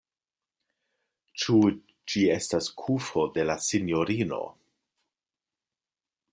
Ĉu 1.43 1.57
ĝi 2.13 2.23
estas 2.37 2.71
kufo 2.85 3.27
de 3.37 3.47
la 3.53 3.59
sinjorino. 3.69 4.43